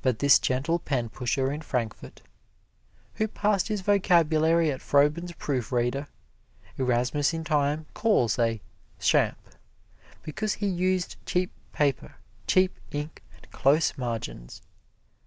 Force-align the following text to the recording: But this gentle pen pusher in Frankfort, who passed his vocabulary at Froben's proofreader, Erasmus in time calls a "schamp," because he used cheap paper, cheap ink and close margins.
But 0.00 0.20
this 0.20 0.38
gentle 0.38 0.78
pen 0.78 1.10
pusher 1.10 1.52
in 1.52 1.60
Frankfort, 1.60 2.22
who 3.16 3.28
passed 3.28 3.68
his 3.68 3.82
vocabulary 3.82 4.70
at 4.70 4.80
Froben's 4.80 5.32
proofreader, 5.32 6.08
Erasmus 6.78 7.34
in 7.34 7.44
time 7.44 7.84
calls 7.92 8.38
a 8.38 8.62
"schamp," 8.98 9.36
because 10.22 10.54
he 10.54 10.66
used 10.66 11.16
cheap 11.26 11.52
paper, 11.74 12.14
cheap 12.46 12.78
ink 12.92 13.22
and 13.36 13.50
close 13.50 13.98
margins. 13.98 14.62